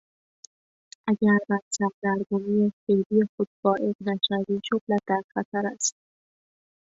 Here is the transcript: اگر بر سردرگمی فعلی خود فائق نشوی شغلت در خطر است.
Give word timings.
اگر 1.07 1.37
بر 1.49 1.59
سردرگمی 1.73 2.71
فعلی 2.87 3.27
خود 3.35 3.47
فائق 3.63 3.95
نشوی 4.01 4.59
شغلت 4.69 5.01
در 5.07 5.23
خطر 5.33 5.65
است. 5.67 5.95